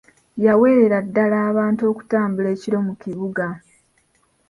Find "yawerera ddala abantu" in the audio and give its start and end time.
0.45-1.81